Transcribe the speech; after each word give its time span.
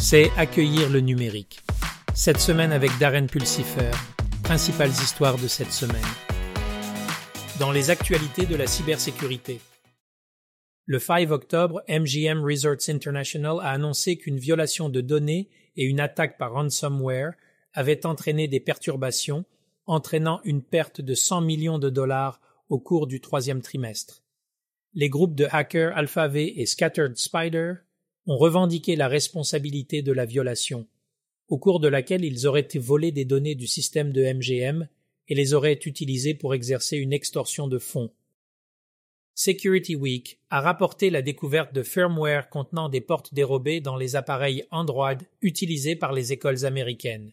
c'est 0.00 0.30
accueillir 0.38 0.88
le 0.88 1.00
numérique. 1.00 1.60
Cette 2.14 2.40
semaine 2.40 2.72
avec 2.72 2.90
Darren 2.98 3.26
Pulsifer, 3.26 3.90
principales 4.42 4.88
histoires 4.88 5.36
de 5.36 5.46
cette 5.46 5.72
semaine. 5.72 6.00
Dans 7.58 7.70
les 7.70 7.90
actualités 7.90 8.46
de 8.46 8.56
la 8.56 8.66
cybersécurité. 8.66 9.60
Le 10.86 10.98
5 10.98 11.30
octobre, 11.30 11.82
MGM 11.86 12.42
Resorts 12.42 12.88
International 12.88 13.58
a 13.60 13.72
annoncé 13.72 14.16
qu'une 14.16 14.38
violation 14.38 14.88
de 14.88 15.02
données 15.02 15.50
et 15.76 15.84
une 15.84 16.00
attaque 16.00 16.38
par 16.38 16.54
ransomware 16.54 17.34
avaient 17.74 18.06
entraîné 18.06 18.48
des 18.48 18.60
perturbations, 18.60 19.44
entraînant 19.84 20.40
une 20.44 20.62
perte 20.62 21.02
de 21.02 21.14
100 21.14 21.42
millions 21.42 21.78
de 21.78 21.90
dollars 21.90 22.40
au 22.70 22.78
cours 22.78 23.06
du 23.06 23.20
troisième 23.20 23.60
trimestre. 23.60 24.24
Les 24.94 25.10
groupes 25.10 25.34
de 25.34 25.46
hackers 25.50 25.94
AlphaV 25.94 26.36
et 26.38 26.64
Scattered 26.64 27.18
Spider 27.18 27.74
ont 28.30 28.36
revendiqué 28.36 28.94
la 28.94 29.08
responsabilité 29.08 30.02
de 30.02 30.12
la 30.12 30.24
violation, 30.24 30.86
au 31.48 31.58
cours 31.58 31.80
de 31.80 31.88
laquelle 31.88 32.24
ils 32.24 32.46
auraient 32.46 32.60
été 32.60 32.78
volés 32.78 33.10
des 33.10 33.24
données 33.24 33.56
du 33.56 33.66
système 33.66 34.12
de 34.12 34.22
MGM 34.22 34.86
et 35.26 35.34
les 35.34 35.52
auraient 35.52 35.80
utilisées 35.84 36.34
pour 36.34 36.54
exercer 36.54 36.96
une 36.96 37.12
extorsion 37.12 37.66
de 37.66 37.78
fonds. 37.78 38.12
Security 39.34 39.96
Week 39.96 40.38
a 40.48 40.60
rapporté 40.60 41.10
la 41.10 41.22
découverte 41.22 41.74
de 41.74 41.82
firmware 41.82 42.50
contenant 42.50 42.88
des 42.88 43.00
portes 43.00 43.34
dérobées 43.34 43.80
dans 43.80 43.96
les 43.96 44.14
appareils 44.14 44.64
Android 44.70 45.18
utilisés 45.42 45.96
par 45.96 46.12
les 46.12 46.32
écoles 46.32 46.64
américaines. 46.64 47.32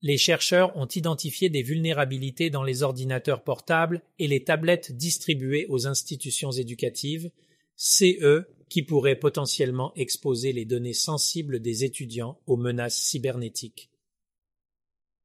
Les 0.00 0.16
chercheurs 0.16 0.74
ont 0.74 0.86
identifié 0.86 1.50
des 1.50 1.62
vulnérabilités 1.62 2.48
dans 2.48 2.62
les 2.62 2.82
ordinateurs 2.82 3.44
portables 3.44 4.00
et 4.18 4.26
les 4.26 4.42
tablettes 4.42 4.96
distribuées 4.96 5.66
aux 5.68 5.86
institutions 5.86 6.50
éducatives, 6.50 7.30
CE 7.76 8.46
qui 8.72 8.82
pourrait 8.82 9.18
potentiellement 9.18 9.92
exposer 9.96 10.54
les 10.54 10.64
données 10.64 10.94
sensibles 10.94 11.60
des 11.60 11.84
étudiants 11.84 12.40
aux 12.46 12.56
menaces 12.56 12.96
cybernétiques. 12.96 13.90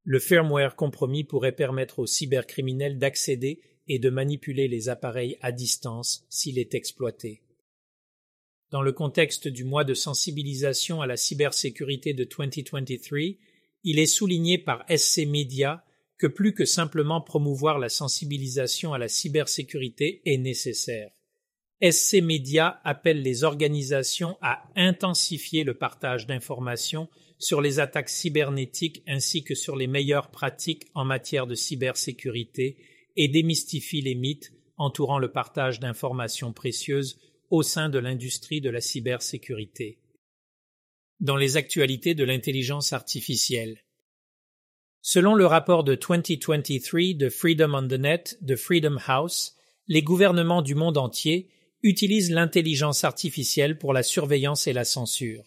Le 0.04 0.18
firmware 0.18 0.76
compromis 0.76 1.24
pourrait 1.24 1.56
permettre 1.56 2.00
aux 2.00 2.06
cybercriminels 2.06 2.98
d'accéder 2.98 3.62
et 3.86 3.98
de 3.98 4.10
manipuler 4.10 4.68
les 4.68 4.90
appareils 4.90 5.38
à 5.40 5.50
distance 5.50 6.26
s'il 6.28 6.58
est 6.58 6.74
exploité. 6.74 7.40
Dans 8.70 8.82
le 8.82 8.92
contexte 8.92 9.48
du 9.48 9.64
mois 9.64 9.84
de 9.84 9.94
sensibilisation 9.94 11.00
à 11.00 11.06
la 11.06 11.16
cybersécurité 11.16 12.12
de 12.12 12.24
2023, 12.24 13.20
il 13.82 13.98
est 13.98 14.04
souligné 14.04 14.58
par 14.58 14.84
SC 14.94 15.24
Media 15.26 15.86
que 16.18 16.26
plus 16.26 16.52
que 16.52 16.66
simplement 16.66 17.22
promouvoir 17.22 17.78
la 17.78 17.88
sensibilisation 17.88 18.92
à 18.92 18.98
la 18.98 19.08
cybersécurité 19.08 20.20
est 20.26 20.36
nécessaire. 20.36 21.17
SC 21.80 22.22
Media 22.22 22.80
appelle 22.82 23.22
les 23.22 23.44
organisations 23.44 24.36
à 24.42 24.64
intensifier 24.74 25.62
le 25.62 25.74
partage 25.74 26.26
d'informations 26.26 27.08
sur 27.38 27.60
les 27.60 27.78
attaques 27.78 28.08
cybernétiques 28.08 29.04
ainsi 29.06 29.44
que 29.44 29.54
sur 29.54 29.76
les 29.76 29.86
meilleures 29.86 30.30
pratiques 30.30 30.88
en 30.94 31.04
matière 31.04 31.46
de 31.46 31.54
cybersécurité 31.54 32.78
et 33.16 33.28
démystifie 33.28 34.00
les 34.00 34.16
mythes 34.16 34.52
entourant 34.76 35.20
le 35.20 35.30
partage 35.30 35.78
d'informations 35.78 36.52
précieuses 36.52 37.20
au 37.50 37.62
sein 37.62 37.88
de 37.88 37.98
l'industrie 37.98 38.60
de 38.60 38.70
la 38.70 38.80
cybersécurité. 38.80 39.98
Dans 41.20 41.36
les 41.36 41.56
actualités 41.56 42.14
de 42.14 42.24
l'intelligence 42.24 42.92
artificielle. 42.92 43.84
Selon 45.00 45.34
le 45.34 45.46
rapport 45.46 45.84
de 45.84 45.94
2023 45.94 47.14
de 47.14 47.28
Freedom 47.28 47.74
on 47.74 47.86
the 47.86 47.92
Net 47.92 48.38
de 48.40 48.56
Freedom 48.56 48.98
House, 49.06 49.56
les 49.86 50.02
gouvernements 50.02 50.62
du 50.62 50.74
monde 50.74 50.98
entier 50.98 51.48
utilise 51.82 52.30
l'intelligence 52.30 53.04
artificielle 53.04 53.78
pour 53.78 53.92
la 53.92 54.02
surveillance 54.02 54.66
et 54.66 54.72
la 54.72 54.84
censure. 54.84 55.44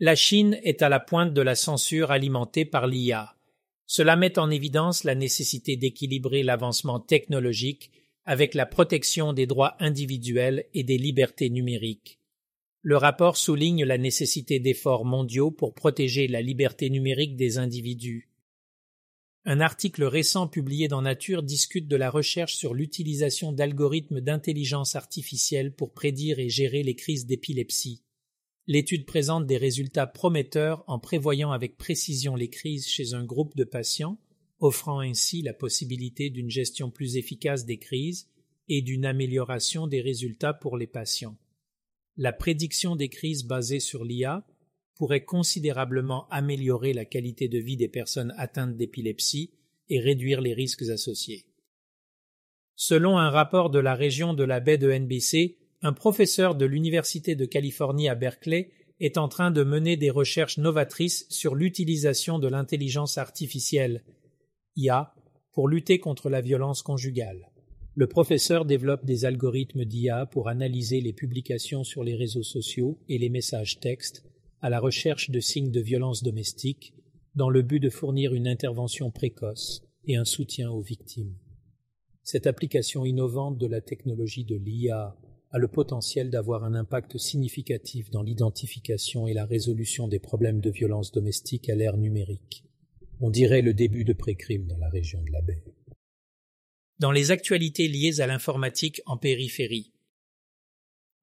La 0.00 0.16
Chine 0.16 0.58
est 0.64 0.82
à 0.82 0.88
la 0.88 0.98
pointe 0.98 1.32
de 1.32 1.42
la 1.42 1.54
censure 1.54 2.10
alimentée 2.10 2.64
par 2.64 2.86
l'IA. 2.86 3.36
Cela 3.86 4.16
met 4.16 4.38
en 4.38 4.50
évidence 4.50 5.04
la 5.04 5.14
nécessité 5.14 5.76
d'équilibrer 5.76 6.42
l'avancement 6.42 6.98
technologique 6.98 7.90
avec 8.24 8.54
la 8.54 8.66
protection 8.66 9.32
des 9.32 9.46
droits 9.46 9.76
individuels 9.80 10.64
et 10.74 10.82
des 10.82 10.98
libertés 10.98 11.50
numériques. 11.50 12.18
Le 12.80 12.96
rapport 12.96 13.36
souligne 13.36 13.84
la 13.84 13.98
nécessité 13.98 14.58
d'efforts 14.58 15.04
mondiaux 15.04 15.52
pour 15.52 15.74
protéger 15.74 16.26
la 16.26 16.42
liberté 16.42 16.90
numérique 16.90 17.36
des 17.36 17.58
individus. 17.58 18.31
Un 19.44 19.58
article 19.58 20.04
récent 20.04 20.46
publié 20.46 20.86
dans 20.86 21.02
Nature 21.02 21.42
discute 21.42 21.88
de 21.88 21.96
la 21.96 22.10
recherche 22.10 22.54
sur 22.54 22.74
l'utilisation 22.74 23.50
d'algorithmes 23.50 24.20
d'intelligence 24.20 24.94
artificielle 24.94 25.74
pour 25.74 25.92
prédire 25.92 26.38
et 26.38 26.48
gérer 26.48 26.84
les 26.84 26.94
crises 26.94 27.26
d'épilepsie. 27.26 28.04
L'étude 28.68 29.04
présente 29.04 29.46
des 29.46 29.56
résultats 29.56 30.06
prometteurs 30.06 30.84
en 30.86 31.00
prévoyant 31.00 31.50
avec 31.50 31.76
précision 31.76 32.36
les 32.36 32.50
crises 32.50 32.86
chez 32.86 33.14
un 33.14 33.24
groupe 33.24 33.56
de 33.56 33.64
patients, 33.64 34.20
offrant 34.60 35.00
ainsi 35.00 35.42
la 35.42 35.52
possibilité 35.52 36.30
d'une 36.30 36.50
gestion 36.50 36.92
plus 36.92 37.16
efficace 37.16 37.64
des 37.64 37.78
crises 37.78 38.28
et 38.68 38.80
d'une 38.80 39.04
amélioration 39.04 39.88
des 39.88 40.00
résultats 40.00 40.54
pour 40.54 40.76
les 40.76 40.86
patients. 40.86 41.36
La 42.16 42.32
prédiction 42.32 42.94
des 42.94 43.08
crises 43.08 43.42
basée 43.42 43.80
sur 43.80 44.04
l'IA 44.04 44.46
pourrait 45.02 45.24
considérablement 45.24 46.28
améliorer 46.30 46.92
la 46.92 47.04
qualité 47.04 47.48
de 47.48 47.58
vie 47.58 47.76
des 47.76 47.88
personnes 47.88 48.32
atteintes 48.36 48.76
d'épilepsie 48.76 49.50
et 49.88 49.98
réduire 49.98 50.40
les 50.40 50.54
risques 50.54 50.88
associés. 50.90 51.44
Selon 52.76 53.18
un 53.18 53.28
rapport 53.28 53.70
de 53.70 53.80
la 53.80 53.96
région 53.96 54.32
de 54.32 54.44
la 54.44 54.60
baie 54.60 54.78
de 54.78 54.92
NBC, 54.92 55.56
un 55.80 55.92
professeur 55.92 56.54
de 56.54 56.66
l'Université 56.66 57.34
de 57.34 57.46
Californie 57.46 58.08
à 58.08 58.14
Berkeley 58.14 58.70
est 59.00 59.18
en 59.18 59.26
train 59.26 59.50
de 59.50 59.64
mener 59.64 59.96
des 59.96 60.10
recherches 60.10 60.58
novatrices 60.58 61.26
sur 61.30 61.56
l'utilisation 61.56 62.38
de 62.38 62.46
l'intelligence 62.46 63.18
artificielle 63.18 64.04
IA 64.76 65.16
pour 65.50 65.66
lutter 65.66 65.98
contre 65.98 66.30
la 66.30 66.40
violence 66.40 66.80
conjugale. 66.80 67.50
Le 67.96 68.06
professeur 68.06 68.64
développe 68.64 69.04
des 69.04 69.24
algorithmes 69.24 69.84
d'IA 69.84 70.26
pour 70.26 70.48
analyser 70.48 71.00
les 71.00 71.12
publications 71.12 71.82
sur 71.82 72.04
les 72.04 72.14
réseaux 72.14 72.44
sociaux 72.44 73.00
et 73.08 73.18
les 73.18 73.30
messages 73.30 73.80
textes 73.80 74.22
à 74.62 74.70
la 74.70 74.78
recherche 74.78 75.30
de 75.30 75.40
signes 75.40 75.72
de 75.72 75.80
violence 75.80 76.22
domestique 76.22 76.94
dans 77.34 77.50
le 77.50 77.62
but 77.62 77.80
de 77.80 77.90
fournir 77.90 78.32
une 78.32 78.46
intervention 78.46 79.10
précoce 79.10 79.82
et 80.06 80.16
un 80.16 80.24
soutien 80.24 80.70
aux 80.70 80.80
victimes. 80.80 81.34
Cette 82.22 82.46
application 82.46 83.04
innovante 83.04 83.58
de 83.58 83.66
la 83.66 83.80
technologie 83.80 84.44
de 84.44 84.54
l'IA 84.54 85.16
a 85.50 85.58
le 85.58 85.66
potentiel 85.66 86.30
d'avoir 86.30 86.62
un 86.64 86.74
impact 86.74 87.18
significatif 87.18 88.10
dans 88.10 88.22
l'identification 88.22 89.26
et 89.26 89.34
la 89.34 89.44
résolution 89.44 90.06
des 90.06 90.20
problèmes 90.20 90.60
de 90.60 90.70
violence 90.70 91.10
domestique 91.10 91.68
à 91.68 91.74
l'ère 91.74 91.96
numérique. 91.96 92.64
On 93.20 93.30
dirait 93.30 93.62
le 93.62 93.74
début 93.74 94.04
de 94.04 94.12
pré-crime 94.12 94.66
dans 94.68 94.78
la 94.78 94.88
région 94.88 95.22
de 95.22 95.32
la 95.32 95.42
baie. 95.42 95.64
Dans 97.00 97.10
les 97.10 97.32
actualités 97.32 97.88
liées 97.88 98.20
à 98.20 98.28
l'informatique 98.28 99.02
en 99.06 99.16
périphérie, 99.16 99.92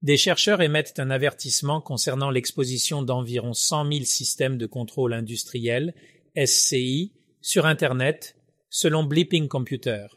des 0.01 0.17
chercheurs 0.17 0.61
émettent 0.61 0.99
un 0.99 1.09
avertissement 1.09 1.81
concernant 1.81 2.29
l'exposition 2.29 3.01
d'environ 3.01 3.53
100 3.53 3.91
000 3.91 4.05
systèmes 4.05 4.57
de 4.57 4.65
contrôle 4.65 5.13
industriel, 5.13 5.93
SCI, 6.37 7.13
sur 7.41 7.65
Internet, 7.65 8.35
selon 8.69 9.03
Bleeping 9.03 9.47
Computer. 9.47 10.07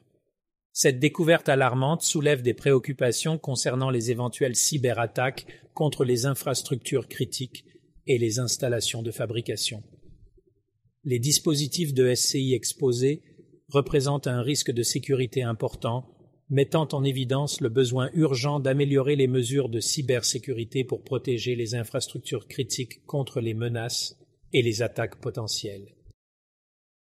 Cette 0.72 1.00
découverte 1.00 1.48
alarmante 1.48 2.02
soulève 2.02 2.42
des 2.42 2.54
préoccupations 2.54 3.38
concernant 3.38 3.90
les 3.90 4.10
éventuelles 4.10 4.56
cyberattaques 4.56 5.46
contre 5.74 6.04
les 6.04 6.26
infrastructures 6.26 7.08
critiques 7.08 7.64
et 8.06 8.18
les 8.18 8.38
installations 8.38 9.02
de 9.02 9.10
fabrication. 9.10 9.82
Les 11.04 11.18
dispositifs 11.18 11.92
de 11.92 12.14
SCI 12.14 12.54
exposés 12.54 13.22
représentent 13.68 14.28
un 14.28 14.42
risque 14.42 14.70
de 14.70 14.82
sécurité 14.82 15.42
important 15.42 16.11
mettant 16.52 16.86
en 16.92 17.02
évidence 17.02 17.62
le 17.62 17.70
besoin 17.70 18.10
urgent 18.12 18.60
d'améliorer 18.60 19.16
les 19.16 19.26
mesures 19.26 19.70
de 19.70 19.80
cybersécurité 19.80 20.84
pour 20.84 21.02
protéger 21.02 21.56
les 21.56 21.74
infrastructures 21.74 22.46
critiques 22.46 23.06
contre 23.06 23.40
les 23.40 23.54
menaces 23.54 24.18
et 24.52 24.60
les 24.60 24.82
attaques 24.82 25.18
potentielles. 25.18 25.96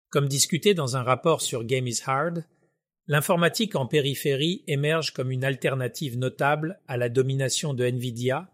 Comme 0.08 0.28
discuté 0.28 0.72
dans 0.72 0.96
un 0.96 1.02
rapport 1.02 1.42
sur 1.42 1.62
Game 1.62 1.86
is 1.86 2.00
Hard, 2.06 2.46
l'informatique 3.06 3.76
en 3.76 3.86
périphérie 3.86 4.64
émerge 4.66 5.12
comme 5.12 5.30
une 5.30 5.44
alternative 5.44 6.16
notable 6.16 6.80
à 6.88 6.96
la 6.96 7.10
domination 7.10 7.74
de 7.74 7.84
Nvidia 7.84 8.50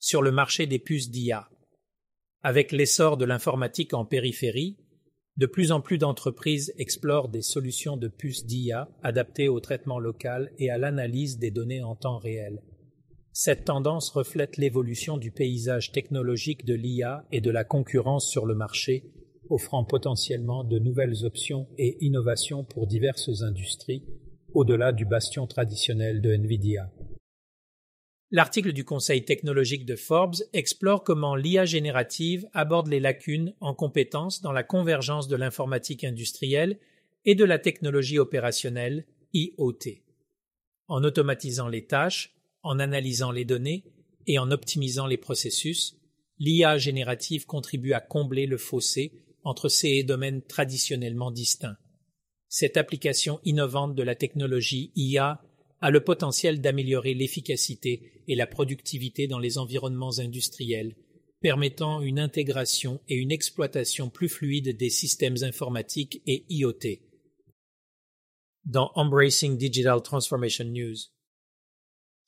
sur 0.00 0.20
le 0.20 0.32
marché 0.32 0.66
des 0.66 0.78
puces 0.78 1.10
d'IA. 1.10 1.48
Avec 2.42 2.72
l'essor 2.72 3.16
de 3.16 3.24
l'informatique 3.24 3.94
en 3.94 4.04
périphérie, 4.04 4.76
de 5.36 5.46
plus 5.46 5.70
en 5.70 5.80
plus 5.80 5.98
d'entreprises 5.98 6.72
explorent 6.78 7.28
des 7.28 7.42
solutions 7.42 7.96
de 7.96 8.08
puces 8.08 8.46
d'IA 8.46 8.88
adaptées 9.02 9.48
au 9.48 9.60
traitement 9.60 9.98
local 9.98 10.50
et 10.58 10.70
à 10.70 10.78
l'analyse 10.78 11.38
des 11.38 11.50
données 11.50 11.82
en 11.82 11.94
temps 11.94 12.18
réel. 12.18 12.62
Cette 13.32 13.66
tendance 13.66 14.08
reflète 14.10 14.56
l'évolution 14.56 15.18
du 15.18 15.30
paysage 15.30 15.92
technologique 15.92 16.64
de 16.64 16.72
l'IA 16.72 17.26
et 17.32 17.42
de 17.42 17.50
la 17.50 17.64
concurrence 17.64 18.30
sur 18.30 18.46
le 18.46 18.54
marché, 18.54 19.12
offrant 19.50 19.84
potentiellement 19.84 20.64
de 20.64 20.78
nouvelles 20.78 21.26
options 21.26 21.68
et 21.76 21.98
innovations 22.00 22.64
pour 22.64 22.86
diverses 22.86 23.42
industries, 23.42 24.04
au-delà 24.54 24.92
du 24.92 25.04
bastion 25.04 25.46
traditionnel 25.46 26.22
de 26.22 26.32
Nvidia. 26.32 26.90
L'article 28.32 28.72
du 28.72 28.84
Conseil 28.84 29.24
technologique 29.24 29.86
de 29.86 29.94
Forbes 29.94 30.42
explore 30.52 31.04
comment 31.04 31.36
l'IA 31.36 31.64
générative 31.64 32.48
aborde 32.54 32.88
les 32.88 32.98
lacunes 32.98 33.54
en 33.60 33.72
compétences 33.72 34.42
dans 34.42 34.50
la 34.50 34.64
convergence 34.64 35.28
de 35.28 35.36
l'informatique 35.36 36.02
industrielle 36.02 36.80
et 37.24 37.36
de 37.36 37.44
la 37.44 37.60
technologie 37.60 38.18
opérationnelle 38.18 39.06
IoT. 39.32 40.02
En 40.88 41.04
automatisant 41.04 41.68
les 41.68 41.86
tâches, 41.86 42.34
en 42.64 42.80
analysant 42.80 43.30
les 43.30 43.44
données 43.44 43.84
et 44.26 44.40
en 44.40 44.50
optimisant 44.50 45.06
les 45.06 45.16
processus, 45.16 45.96
l'IA 46.40 46.78
générative 46.78 47.46
contribue 47.46 47.92
à 47.92 48.00
combler 48.00 48.46
le 48.46 48.58
fossé 48.58 49.12
entre 49.44 49.68
ces 49.68 50.02
domaines 50.02 50.42
traditionnellement 50.42 51.30
distincts. 51.30 51.76
Cette 52.48 52.76
application 52.76 53.38
innovante 53.44 53.94
de 53.94 54.02
la 54.02 54.16
technologie 54.16 54.90
IA 54.96 55.40
a 55.80 55.90
le 55.90 56.00
potentiel 56.00 56.60
d'améliorer 56.60 57.14
l'efficacité 57.14 58.22
et 58.28 58.34
la 58.34 58.46
productivité 58.46 59.26
dans 59.26 59.38
les 59.38 59.58
environnements 59.58 60.18
industriels, 60.18 60.94
permettant 61.40 62.00
une 62.00 62.18
intégration 62.18 63.00
et 63.08 63.14
une 63.14 63.32
exploitation 63.32 64.08
plus 64.10 64.28
fluide 64.28 64.76
des 64.76 64.90
systèmes 64.90 65.36
informatiques 65.42 66.22
et 66.26 66.44
IoT. 66.48 67.00
Dans 68.64 68.90
Embracing 68.94 69.56
Digital 69.56 70.02
Transformation 70.02 70.64
News. 70.64 70.96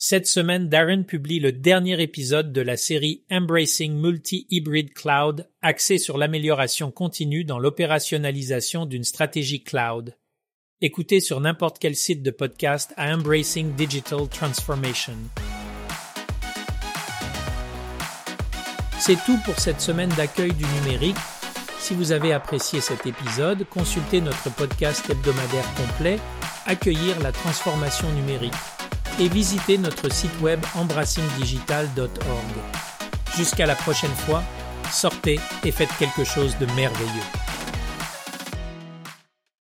Cette 0.01 0.29
semaine, 0.29 0.69
Darren 0.69 1.03
publie 1.03 1.41
le 1.41 1.51
dernier 1.51 2.01
épisode 2.01 2.53
de 2.53 2.61
la 2.61 2.77
série 2.77 3.25
Embracing 3.33 3.95
Multi-Hybrid 3.95 4.93
Cloud, 4.93 5.51
axé 5.61 5.99
sur 5.99 6.19
l'amélioration 6.19 6.93
continue 6.93 7.43
dans 7.43 7.59
l'opérationnalisation 7.59 8.87
d'une 8.87 9.03
stratégie 9.03 9.65
cloud. 9.65 10.17
Écoutez 10.81 11.21
sur 11.21 11.41
n'importe 11.41 11.81
quel 11.81 11.97
site 11.97 12.23
de 12.23 12.31
podcast 12.31 12.95
à 12.97 13.13
Embracing 13.13 13.75
Digital 13.75 14.29
Transformation. 14.29 15.15
C'est 19.01 19.19
tout 19.27 19.37
pour 19.45 19.59
cette 19.59 19.81
semaine 19.81 20.11
d'accueil 20.11 20.53
du 20.53 20.65
numérique. 20.81 21.17
Si 21.81 21.95
vous 21.95 22.13
avez 22.13 22.33
apprécié 22.33 22.81
cet 22.81 23.07
épisode, 23.07 23.67
consultez 23.69 24.21
notre 24.21 24.55
podcast 24.55 25.11
hebdomadaire 25.11 25.67
complet 25.75 26.21
Accueillir 26.65 27.19
la 27.23 27.33
transformation 27.33 28.09
numérique 28.13 28.55
et 29.19 29.29
visitez 29.29 29.79
notre 29.79 30.13
site 30.13 30.41
web 30.41 30.61
embrassingdigital.org. 30.77 32.09
Jusqu'à 33.37 33.67
la 33.67 33.75
prochaine 33.75 34.15
fois, 34.15 34.45
sortez 34.93 35.41
et 35.65 35.73
faites 35.73 35.97
quelque 35.99 36.23
chose 36.23 36.57
de 36.59 36.67
merveilleux. 36.77 37.38